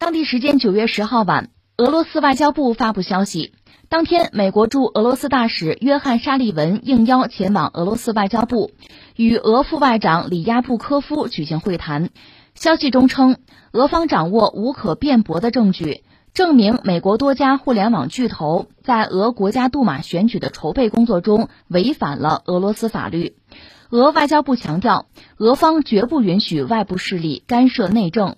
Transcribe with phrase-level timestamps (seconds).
[0.00, 3.52] 当地时间九月十号晚，俄罗斯外交部发布消息，
[3.90, 8.70] 当天美国驻俄罗斯大使约翰沙利文应邀前往俄罗斯外交部，
[9.14, 12.08] 与俄副外长里亚布科夫举行会谈。
[12.54, 13.36] 消息中称，
[13.72, 23.36] 俄方掌握无可辩驳的证据，证明美国多家互联网巨头在俄国家杜马选举的筹备工作中违反了俄罗斯法律。
[23.90, 28.36] 俄外交部强调，俄方绝不允许外部势力干涉内政。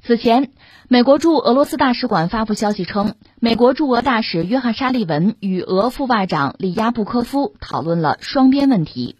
[0.00, 0.52] 此前，
[0.90, 9.16] 美国驻俄罗斯大使馆发布消息称，美国驻俄大使约翰沙利文与俄副外长里亚布科夫讨论了双边问题。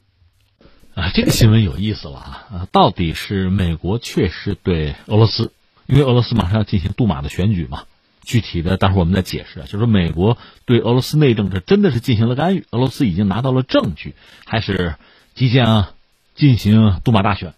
[0.94, 2.68] 啊，这个新闻有意思了啊！
[2.72, 5.52] 到底是美国确实对俄罗斯，
[5.84, 7.82] 因为俄罗斯马上要进行杜马的选举嘛？
[8.22, 9.66] 具体的，待会儿我们再解释啊。
[9.68, 14.14] 就是，美国对俄罗斯内政这真的是进行了干预，俄罗斯已经拿到了证据，
[14.46, 14.94] 还是
[15.34, 15.88] 即将
[16.34, 17.52] 进行杜马大选？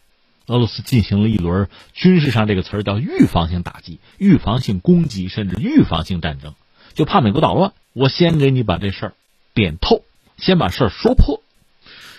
[0.50, 6.54] 俄罗斯进行了一轮军事上这个词儿叫预防性打击、预防性攻击，甚至预防性战争，
[6.95, 7.73] 就怕美国捣乱。
[7.92, 9.12] 我先给你把这事儿
[9.54, 10.02] 点透，
[10.38, 11.40] 先把事儿说破。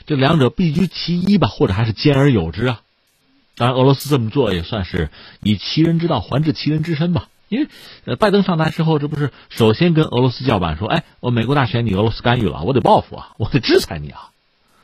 [0.05, 2.81] 这两者必居其一吧，或者还是兼而有之啊。
[3.57, 5.09] 当然，俄罗斯这么做也算是
[5.43, 7.27] 以其人之道还治其人之身吧。
[7.49, 7.67] 因为
[8.05, 14.29] 呃，拜登上台之后，这不是首先跟俄罗斯叫板说：“哎，我美国大选你俄罗斯干预了，我得报复啊，我得制裁你啊。”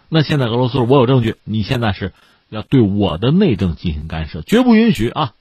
[0.09, 2.11] 那现在俄罗斯：“我有证据，你现在是。”
[2.49, 5.33] 要对我的内政进行干涉，绝不允许啊！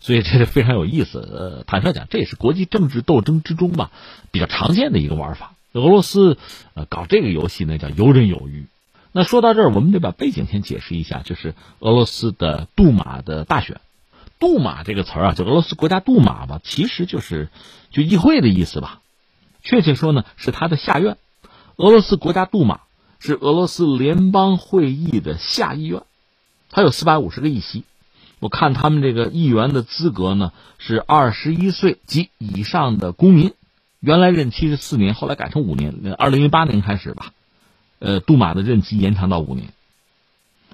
[0.00, 1.18] 所以这是非常有意思。
[1.18, 3.90] 呃，坦率讲，这也是国际政治斗争之中吧
[4.30, 5.54] 比较常见的一个玩法。
[5.72, 6.38] 俄罗斯
[6.74, 8.66] 呃搞这个游戏呢叫游刃有余。
[9.12, 13.80] 那说到这儿，我们得把背景先解释一下，就是俄罗斯的杜马的大选。
[14.38, 17.48] 杜马这个词儿啊，就俄罗斯国家杜马吧，其实就是
[17.90, 19.00] 就议会的意思吧。
[19.62, 21.16] 确切说呢，是他的下院。
[21.76, 22.80] 俄罗斯国家杜马
[23.18, 26.02] 是俄罗斯联邦会议的下议院。
[26.70, 27.84] 他有四百五十个议席，
[28.40, 33.52] 我看他们这个议员的资格呢是二十一岁及以上的公民，
[34.00, 36.14] 原来任期是四年，后来改成五年。
[36.18, 37.32] 二零一八年开始吧，
[37.98, 39.72] 呃，杜马的任期延长到五年。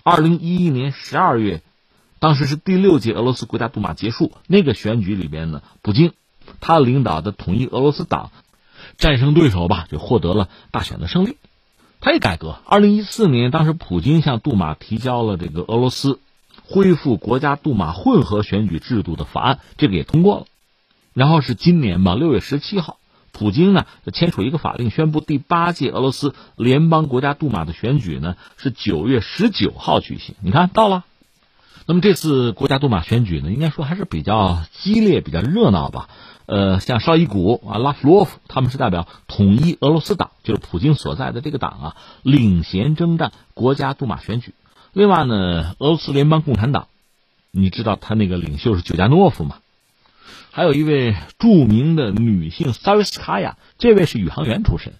[0.03, 1.63] 二零一一年十二月，
[2.19, 6.13] 当时是第六届俄罗斯国家杜马结束，那个选举里边呢，普京
[6.61, 8.31] 他领导的统一俄罗斯党
[8.99, 11.39] 战胜对手吧，就获得了大选的胜利。
[12.05, 12.59] 他也改革。
[12.67, 16.21] 二零一四年，当时普京向杜马提交了这个俄罗斯
[16.63, 20.45] 恢复国家杜马混合选举制度的法案，这个也通过了。
[21.15, 22.99] 然后是今年吧，六月十七号，
[23.33, 30.35] 普京呢签署一个法令，宣布第八届俄罗斯联邦国家杜马的选举呢是九月十九号举行。
[30.43, 31.05] 你看到了。
[31.87, 36.09] 那么这次国家杜马选举呢，应该说还是比较激烈、比较热闹吧。
[36.47, 44.55] 呃，像绍伊古啊、拉夫罗夫，他们是代表统一俄罗斯党，就是普京所在的这个党啊，领衔征战国家杜马选举。
[44.93, 46.89] 另外呢，俄罗斯联邦共产党，
[47.51, 49.57] 你知道他那个领袖是久加诺夫吗？
[50.51, 54.93] 还有一位著名的女性萨维斯卡娅，这位是宇航员出身。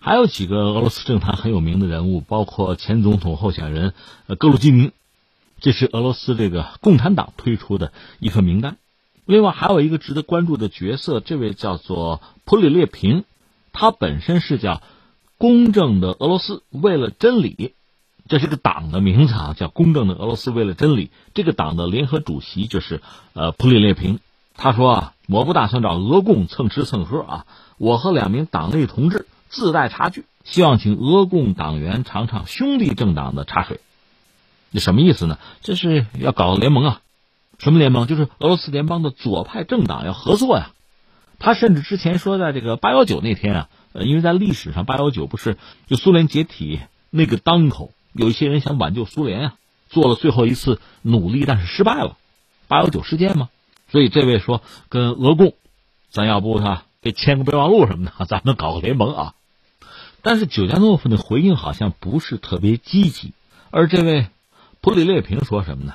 [0.00, 3.94] 还有几个俄罗斯政坛很有名的人物，包括前总统候选人
[4.38, 4.92] 格鲁吉宁，
[5.64, 8.76] 这是俄罗斯这个共产党推出的一份名单。
[9.24, 13.24] 另外还有一个值得关注的角色，这位叫做普里列平，
[13.72, 14.82] 他本身是叫
[15.38, 17.72] “公正的俄罗斯为了真理”，
[18.28, 21.10] 这是个党的名字啊，叫“公正的俄罗斯为了真理”。
[21.32, 23.00] 这个党的联合主席就是
[23.32, 24.20] 呃普里列平。
[24.54, 27.46] 他说啊，我不打算找俄共蹭吃蹭喝啊，
[27.78, 33.80] 我和两名党内同志自带茶具，希望请俄共党员尝尝兄弟政党的茶水。
[34.74, 35.38] 这什么意思呢？
[35.62, 37.00] 这是要搞联盟啊。
[37.60, 38.08] 什么联盟？
[38.08, 40.72] 就是俄罗斯联邦的左派政党要合作呀。
[41.38, 46.80] 他甚至之前说，在这个八幺九那天啊，呃，因为在历史上八幺九不是就苏联解体
[47.10, 49.54] 那个当口，有一些人想挽救苏联啊，
[49.88, 52.16] 做了最后一次努力，但是失败了。
[52.66, 53.50] 八幺九事件嘛，
[53.88, 55.54] 所以这位说跟俄共，
[56.10, 59.34] 咱要不他给签个备忘录什么的，咱们搞个联盟啊。
[60.22, 63.32] 但是久加诺夫的回应好像不是特别积极，
[63.70, 64.26] 而这位
[64.84, 65.94] 普里列平说什么呢？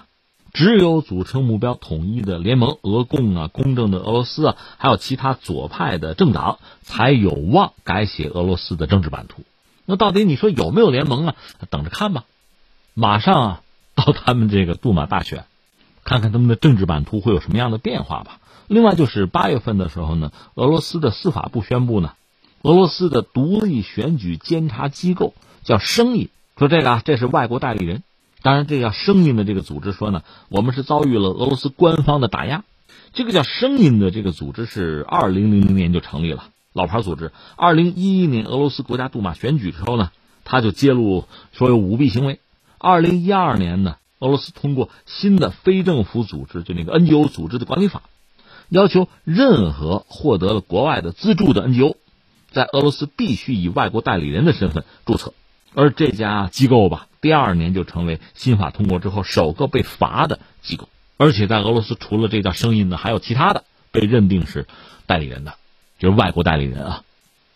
[0.52, 9.44] 只有组成目标统一的联盟，俄共啊，公正的俄罗斯啊，还有其他左派的政党，才有望改写俄罗斯的政治版图。
[9.86, 11.36] 那到底你说有没有联盟啊？
[11.70, 12.24] 等着看吧。
[12.96, 13.62] 马上啊，
[13.94, 15.46] 到他们这个杜马大选，
[16.04, 18.40] 看看他们的政治版图会有什么样的变化吧。
[18.66, 22.14] 另外就是八月份的时候呢，俄罗斯的司法部宣布呢，
[22.64, 28.02] 俄罗斯的独立选举监察机构叫生意，说这个啊，这是外国代理人。
[28.42, 32.64] 当然，这叫声音的这个组织说呢，我们是遭遇了俄罗斯官方的打压。
[33.12, 37.32] 这个叫声音的这个组织是二零零零年就成立了，老牌组织。
[37.58, 40.12] 二零一一年俄罗斯国家杜马选举时候呢，
[40.46, 42.40] 他就揭露说有舞弊行为。
[42.78, 48.04] 二零一二年呢，俄罗斯通过新的非政府组织，就那个 NGO 组织的管理法，
[48.70, 51.96] 要求任何获得了国外的资助的 NGO，
[52.52, 55.34] 在俄罗斯必须以外国代理人的身份注册。
[55.74, 60.90] 而这家机构吧，第二年就成为新法通过之后首个被罚的机构。
[61.18, 64.68] 而且在俄罗斯，除了这叫声音呢，还有其他的被认定是
[65.06, 65.56] 代理人的，
[66.00, 67.04] 就是外国代理人啊。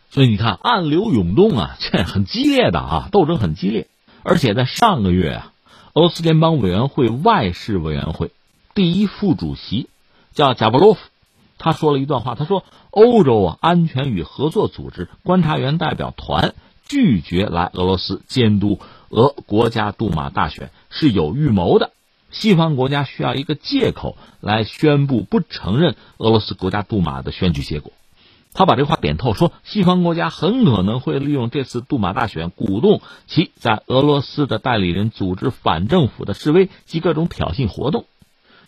[0.09, 3.87] 所以你看，暗流涌动啊，这很激烈的啊，斗争很激烈。
[4.21, 5.53] 而且在上个月啊，
[5.93, 8.31] 俄罗斯联邦委员会外事委员会
[8.75, 9.89] 第一副主席
[10.33, 10.99] 叫贾布洛夫，
[11.57, 16.53] 他说了一段话，他说：“欧洲啊，安全与合作组织观察员代表团
[16.85, 21.91] 拒绝来俄罗斯监督俄国家杜马大选是有预谋的。
[22.31, 27.93] 西方国家需要一个借口来宣布不承认俄罗斯国家杜马的选举结果。”
[28.55, 38.05] 他把这话点透，说西方国家很可能会利用这次杜马大选，鼓动其在俄罗斯的代理人组织反政府的示威及各种挑衅活动。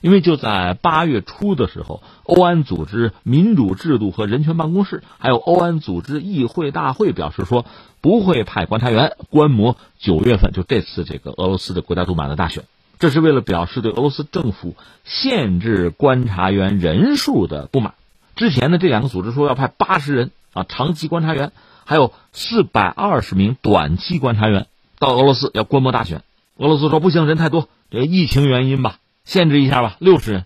[0.02, 7.66] 因为就在八月初的时候，欧安组织民主制度和人权办公室，还有欧安组织议会大会表示说，
[8.06, 12.66] 不会派观察员观摩九月份就这次这个俄罗斯的国家杜马的大选。
[13.00, 14.76] 这是为了表示对俄罗斯政府
[15.06, 17.96] 限制观察员人数的不满。
[18.36, 21.52] 之前呢，这两个组织说要派八十人啊，长期观察员，
[21.84, 24.68] 还有四百二十名短期观察员
[25.00, 26.22] 到俄罗斯要观摩大选。
[26.58, 30.46] 俄罗斯说不行，人太多，这疫情原因吧，限制一下吧，六十人。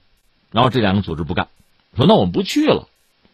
[0.53, 1.49] 然后这两个组织不干，
[1.97, 2.87] 说那我们不去了。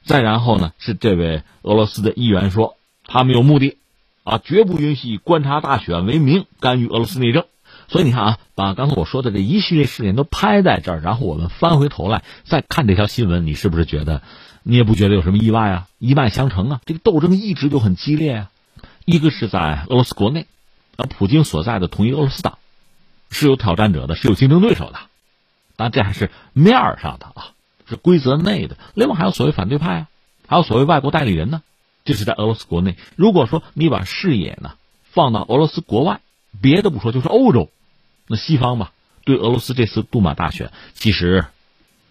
[0.03, 2.75] 再然后呢，是这位俄罗斯的议员说，
[3.07, 3.77] 他们有目的，
[4.25, 7.45] 啊，绝不允许以观察大选为名干预俄罗斯内政。
[7.87, 14.21] 所以你看啊，把刚才我说的这一系列事件都拍在这儿，然后我们翻回头来再看这条新闻，你是不是觉得？
[14.63, 15.87] 你也不觉得有什么意外啊？
[15.99, 16.81] 一脉相承啊！
[16.85, 18.49] 这个斗争一直就很激烈啊。
[19.05, 20.47] 一个是在俄罗斯国内，
[20.97, 22.57] 啊，普京所在的统一俄罗斯党
[23.29, 24.97] 是有挑战者的，是有竞争对手的。
[25.75, 27.53] 但，这还是面上的啊，
[27.87, 28.75] 是规则内的。
[28.95, 30.07] 另外还有所谓反对派啊，
[30.47, 31.61] 还有所谓外国代理人呢。
[32.05, 32.95] 这是在俄罗斯国内。
[33.17, 36.21] 如果说你把视野呢放到俄罗斯国外，
[36.61, 37.69] 别的不说，就是欧洲，
[38.27, 38.93] 那西方吧，
[39.25, 41.45] 对俄罗斯这次杜马大选其实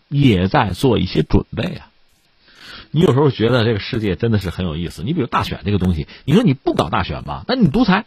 [0.08, 1.91] 也在做一些准备啊。
[2.91, 5.02] 你有时候觉得这个世界真的是很有意思。
[5.02, 8.05] 你比如大选这个东西，你说你不搞大选吧，那你独裁，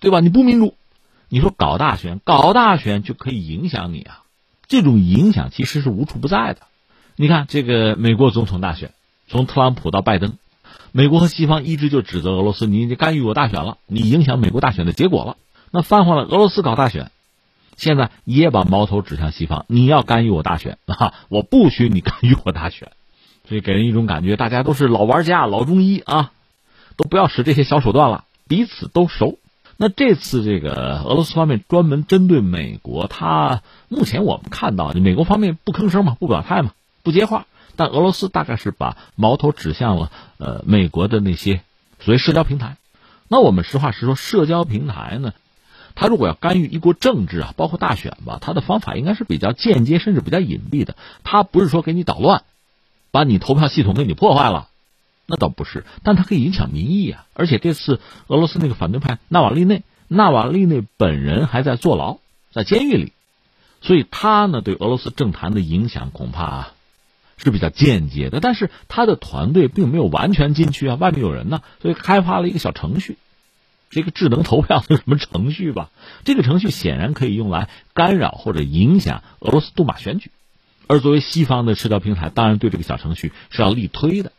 [0.00, 0.20] 对吧？
[0.20, 0.76] 你不民主，
[1.28, 4.22] 你说搞大选，搞大选就可以影响你啊。
[4.66, 6.60] 这种影响其实是无处不在的。
[7.16, 8.94] 你看这个美国总统大选，
[9.26, 10.38] 从特朗普到拜登，
[10.92, 15.36] 美国和西方一直就指责俄罗斯，你你干预我大选了，你影响美国大选的结果了。
[15.70, 17.10] 那翻回来，俄罗斯搞大选，
[17.76, 22.90] 现在也把矛头指向西方，你要干预我大选啊，我不许你干预我大选。
[23.48, 26.32] 所以给人一种感觉，大家都是老玩家、老中医啊，
[26.96, 29.38] 都不要使这些小手段了，彼此都熟。
[29.76, 36.72] 那这次这个俄罗斯方面专门针对美国，他目前我们看到，美国方面不吭声嘛，不表态嘛，
[37.02, 37.46] 不接话。
[37.76, 41.62] 但俄罗斯大概是把矛头指向了呃美国的那些
[42.00, 42.76] 所谓社交平台。
[43.28, 45.32] 那我们实话实说，社交平台呢，
[45.94, 50.96] 它如果要干预一国政治啊，包括大选吧，它的方法应该是比较间接，甚至比较隐蔽的。
[51.24, 52.42] 它不是说给你捣乱。
[53.12, 54.68] 把你投票系统给你破坏了，
[55.26, 57.26] 那倒不是，但它可以影响民意啊！
[57.34, 62.18] 而且这次俄罗斯那个反对派纳瓦利内，纳瓦利内本人还在坐牢，
[62.52, 63.12] 在监狱里，
[63.80, 66.68] 所以他呢对俄罗斯政坛的影响恐怕
[67.42, 68.40] 是比较间接的。
[68.40, 73.16] 但是他的团队并没有完全进去啊，外面有人呢，所以开发了一个小程序，
[73.90, 75.90] 这个智能投票的什么程序吧？
[76.24, 80.30] 这个程序显然可以用来干扰或者影响俄罗斯杜马选举。
[80.86, 84.32] 而作为西方的社交平台，当然对这个小程序是要力推的。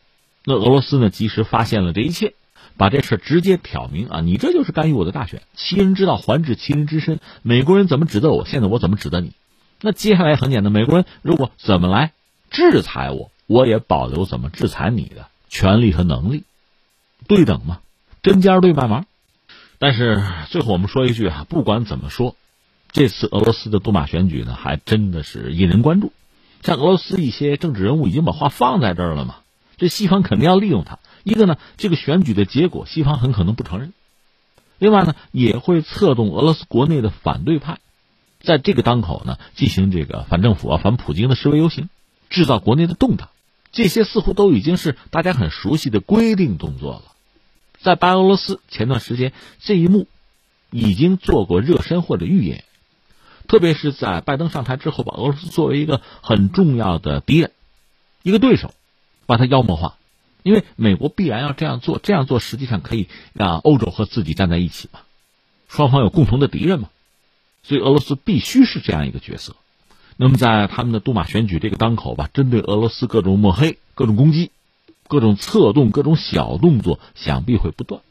[0.43, 2.34] 那俄罗斯呢，及时发现了这一切，
[2.75, 5.43] 把这事直接挑明啊，你这就是干预我的大选。
[5.53, 9.31] 其人之道还治其人之身，美国人怎么指责我，现在我怎么指责你？
[9.81, 12.12] 那接下来很简单，美国人如果怎么来
[12.51, 16.43] 制裁我，我也保留怎么制裁你的权利和能力，
[17.27, 17.79] 对等嘛，
[18.22, 19.05] 针尖对麦芒。
[19.79, 22.36] 但是最后我们说一句啊，不管怎么说，
[22.91, 26.12] 这次俄罗斯的杜马选举呢，还真的是引人关注。
[26.62, 29.38] 像俄罗斯一些政治人物已经把话放在这儿了嘛，
[29.77, 31.00] 这西方肯定要利用它。
[31.24, 33.89] 一个呢，这个选举的结果西方很可能不承认；
[34.77, 37.79] 另外呢，也会策动俄罗斯国内的反对派，
[38.41, 41.89] 在这个当口呢进行这个反政府啊、反普京的示威游行，
[42.31, 43.29] 制造国内的动荡。
[43.71, 47.03] 这些似乎都已经是大家很熟悉的规定动作了。
[47.79, 50.07] 在白俄罗斯前段时间，这一幕
[50.71, 52.63] 已经做过热身或者预演。
[53.47, 57.51] 特别是在拜登上台之后，把俄罗斯作为一个很重要的敌人、
[58.23, 58.73] 一个对手，
[59.25, 59.97] 把它妖魔化。
[60.43, 65.01] 因为美国必然要这样做，这样做实际上可以让欧洲和自己站在一起嘛，
[65.67, 66.89] 双方有共同的敌人嘛，
[67.63, 69.55] 所以俄罗斯必须是这样一个角色。
[70.18, 74.51] 那么在他们的杜马选举这个当口吧，针对俄罗斯各种抹黑、各种攻击、
[75.08, 78.01] 各种策动、各种小动作，想必会不断。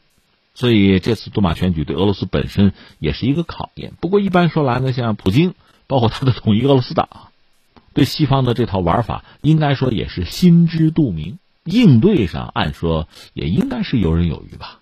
[0.53, 3.93] 所以这次杜马选举对俄罗斯本身也是一个考验。
[4.01, 5.53] 不过一般说来呢，像普京，
[5.87, 7.07] 包括他的统一俄罗斯党，
[7.93, 14.80] 对西方的这套玩法，应该说也是心知肚明，应对上按说也应该是游刃有余吧。